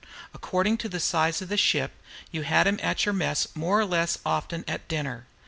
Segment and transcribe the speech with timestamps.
[0.33, 1.91] According to the size of the ship,
[2.31, 5.27] you had him at your mess more or less often at dinner.